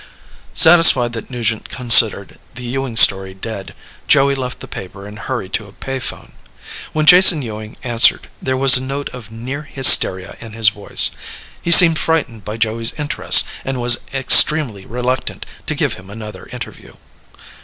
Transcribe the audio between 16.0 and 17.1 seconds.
another interview.